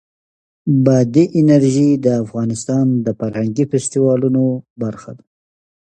بادي 0.85 1.25
انرژي 1.39 1.89
د 2.05 2.07
افغانستان 2.23 2.85
د 3.05 3.07
فرهنګي 3.19 3.65
فستیوالونو 3.71 4.43
برخه 4.81 5.11
ده. 5.17 5.25